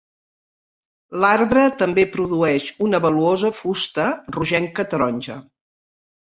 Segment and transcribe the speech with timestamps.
[1.23, 4.07] L'arbre també produeix una valuosa fusta
[4.39, 5.39] rogenca-taronja.